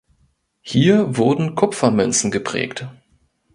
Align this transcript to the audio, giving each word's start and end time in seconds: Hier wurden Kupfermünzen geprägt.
Hier 0.61 1.15
wurden 1.17 1.53
Kupfermünzen 1.53 2.31
geprägt. 2.31 2.87